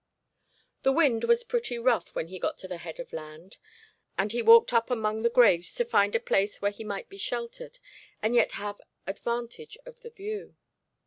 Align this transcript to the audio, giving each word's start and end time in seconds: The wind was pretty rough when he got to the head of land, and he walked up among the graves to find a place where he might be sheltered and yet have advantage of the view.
The 0.81 0.91
wind 0.91 1.25
was 1.25 1.43
pretty 1.43 1.77
rough 1.77 2.15
when 2.15 2.29
he 2.29 2.39
got 2.39 2.57
to 2.57 2.67
the 2.67 2.79
head 2.79 2.99
of 2.99 3.13
land, 3.13 3.57
and 4.17 4.31
he 4.31 4.41
walked 4.41 4.73
up 4.73 4.89
among 4.89 5.21
the 5.21 5.29
graves 5.29 5.75
to 5.75 5.85
find 5.85 6.15
a 6.15 6.19
place 6.19 6.59
where 6.59 6.71
he 6.71 6.83
might 6.83 7.07
be 7.07 7.19
sheltered 7.19 7.77
and 8.19 8.33
yet 8.33 8.53
have 8.53 8.81
advantage 9.05 9.77
of 9.85 9.99
the 10.01 10.09
view. 10.09 10.55